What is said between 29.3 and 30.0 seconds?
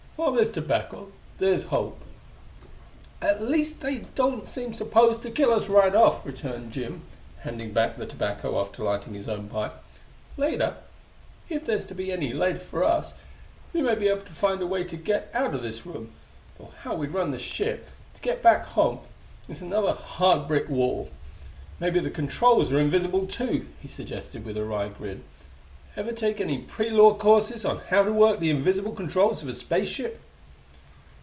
of a space